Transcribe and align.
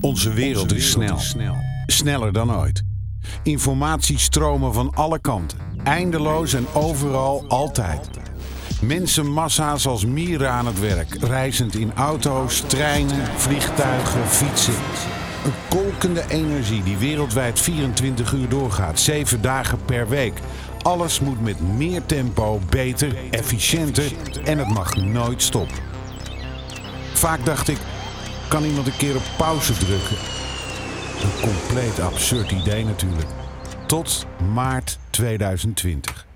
Onze 0.00 0.32
wereld 0.32 0.74
is 0.74 0.90
snel. 0.90 1.18
Sneller 1.86 2.32
dan 2.32 2.54
ooit. 2.54 2.82
Informatiestromen 3.42 4.74
van 4.74 4.94
alle 4.94 5.18
kanten. 5.18 5.58
Eindeloos 5.84 6.52
en 6.52 6.66
overal 6.72 7.44
altijd. 7.48 8.10
Mensenmassa's 8.80 9.86
als 9.86 10.04
mieren 10.04 10.50
aan 10.50 10.66
het 10.66 10.80
werk. 10.80 11.14
Reizend 11.20 11.74
in 11.74 11.92
auto's, 11.94 12.62
treinen, 12.66 13.26
vliegtuigen, 13.36 14.26
fietsen. 14.26 14.74
Een 15.44 15.52
kolkende 15.68 16.24
energie 16.28 16.82
die 16.82 16.96
wereldwijd 16.96 17.60
24 17.60 18.32
uur 18.32 18.48
doorgaat. 18.48 19.00
7 19.00 19.40
dagen 19.42 19.84
per 19.84 20.08
week. 20.08 20.40
Alles 20.82 21.20
moet 21.20 21.40
met 21.40 21.60
meer 21.76 22.06
tempo, 22.06 22.60
beter, 22.70 23.16
efficiënter 23.30 24.12
en 24.44 24.58
het 24.58 24.68
mag 24.68 24.96
nooit 24.96 25.42
stoppen. 25.42 25.78
Vaak 27.12 27.44
dacht 27.44 27.68
ik, 27.68 27.78
kan 28.50 28.64
iemand 28.64 28.86
een 28.86 28.96
keer 28.96 29.16
op 29.16 29.22
pauze 29.36 29.72
drukken? 29.72 30.16
Een 31.22 31.40
compleet 31.40 32.00
absurd 32.00 32.50
idee 32.50 32.84
natuurlijk. 32.84 33.28
Tot 33.86 34.26
maart 34.52 34.98
2020. 35.10 36.26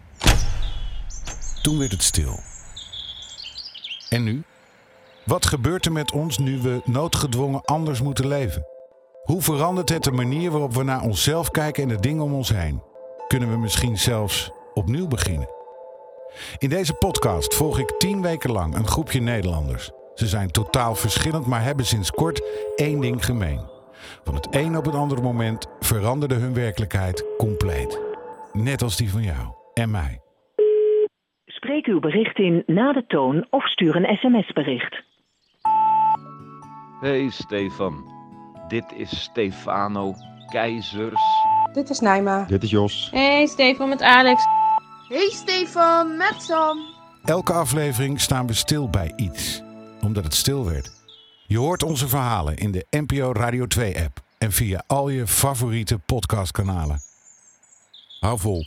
Toen 1.63 1.79
werd 1.79 1.91
het 1.91 2.03
stil. 2.03 2.41
En 4.09 4.23
nu? 4.23 4.43
Wat 5.25 5.47
gebeurt 5.47 5.87
er 5.87 5.93
met 5.93 6.13
ons 6.13 6.39
nu 6.39 6.61
we 6.61 6.81
noodgedwongen 6.85 7.65
anders 7.65 8.01
moeten 8.01 8.27
leven? 8.27 8.67
Hoe 9.23 9.43
verandert 9.43 9.89
het 9.89 10.05
de 10.05 10.13
manier 10.13 10.51
waarop 10.51 10.75
we 10.75 10.83
naar 10.83 11.03
onszelf 11.03 11.51
kijken 11.51 11.83
en 11.83 11.89
de 11.89 12.01
dingen 12.01 12.23
om 12.23 12.35
ons 12.35 12.49
heen? 12.49 12.83
Kunnen 13.29 13.51
we 13.51 13.59
misschien 13.59 13.99
zelfs 13.99 14.51
opnieuw 14.75 15.07
beginnen? 15.07 15.49
In 16.59 16.69
deze 16.69 16.95
podcast 16.95 17.55
volg 17.55 17.79
ik 17.79 17.95
tien 17.99 18.23
weken 18.23 18.53
lang 18.53 18.75
een 18.75 18.89
groepje 18.89 19.21
Nederlanders. 19.21 19.91
Ze 20.15 20.27
zijn 20.27 20.51
totaal 20.51 20.95
verschillend, 20.95 21.47
maar 21.47 21.63
hebben 21.63 21.85
sinds 21.85 22.11
kort 22.11 22.43
één 22.77 23.01
ding 23.01 23.25
gemeen. 23.25 23.61
Van 24.25 24.35
het 24.35 24.49
een 24.51 24.77
op 24.77 24.85
het 24.85 24.95
andere 24.95 25.23
moment 25.23 25.67
veranderde 25.81 26.35
hun 26.35 26.55
werkelijkheid 26.55 27.25
compleet. 27.39 28.01
Net 28.53 28.83
als 28.83 28.97
die 28.97 29.11
van 29.11 29.23
jou 29.23 29.53
en 29.75 29.91
mij. 29.91 30.21
Spreek 31.47 31.87
uw 31.87 32.01
bericht 32.01 32.39
in 32.39 32.63
na 32.67 32.93
de 32.93 33.05
toon 33.07 33.47
of 33.51 33.69
stuur 33.69 33.97
een 33.97 34.17
sms-bericht. 34.17 35.03
Hey 37.01 37.29
Stefan, 37.31 38.05
dit 38.69 38.85
is 38.97 39.23
Stefano 39.23 40.15
Keizers. 40.47 41.23
Dit 41.73 41.91
is 41.91 42.01
Naima. 42.01 42.45
Dit 42.45 42.63
is 42.63 42.71
Jos. 42.71 43.09
Hey 43.11 43.47
Stefan 43.47 43.89
met 43.89 44.03
Alex. 44.03 44.45
Hey 45.09 45.29
Stefan, 45.31 46.17
met 46.17 46.35
Sam. 46.39 46.79
Elke 47.25 47.53
aflevering 47.53 48.21
staan 48.21 48.47
we 48.47 48.53
stil 48.53 48.91
bij 48.91 49.13
iets, 49.17 49.63
omdat 50.05 50.25
het 50.25 50.35
stil 50.35 50.65
werd. 50.65 50.93
Je 51.47 51.59
hoort 51.59 51.83
onze 51.83 52.09
verhalen 52.09 52.57
in 52.57 52.73
de 52.73 52.87
NPO 52.91 53.33
Radio 53.33 53.67
2-app 53.79 54.23
en 54.39 54.53
via 54.53 54.85
al 54.87 55.09
je 55.09 55.27
favoriete 55.27 55.99
podcastkanalen. 55.99 57.01
Hou 58.21 58.39
vol. 58.39 58.67